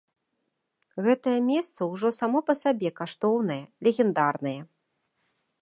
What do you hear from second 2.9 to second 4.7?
каштоўнае, легендарнае.